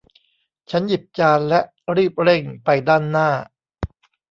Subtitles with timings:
[0.71, 1.59] ฉันหยิบจานและ
[1.95, 3.29] รีบเร่งไปด้านหน้า